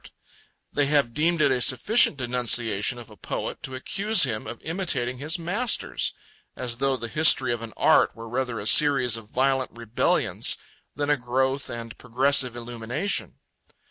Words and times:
They 0.73 0.87
have 0.87 1.13
deemed 1.13 1.43
it 1.43 1.51
a 1.51 1.61
sufficient 1.61 2.17
denunciation 2.17 2.97
of 2.97 3.11
a 3.11 3.15
poet 3.15 3.61
to 3.61 3.75
accuse 3.75 4.23
him 4.23 4.47
of 4.47 4.59
imitating 4.63 5.19
his 5.19 5.37
masters; 5.37 6.15
as 6.55 6.77
though 6.77 6.97
the 6.97 7.07
history 7.07 7.53
of 7.53 7.61
an 7.61 7.71
art 7.77 8.15
were 8.15 8.27
rather 8.27 8.59
a 8.59 8.65
series 8.65 9.15
of 9.15 9.29
violent 9.29 9.69
rebellions 9.77 10.57
than 10.95 11.11
a 11.11 11.17
growth 11.17 11.69
and 11.69 11.91
a 11.91 11.95
progressive 11.95 12.55
illumination. 12.55 13.35